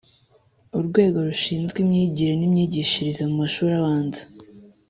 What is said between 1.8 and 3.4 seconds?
imyigire n imyigishirize mu